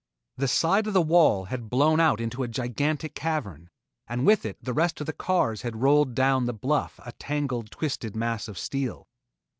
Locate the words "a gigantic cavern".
2.41-3.69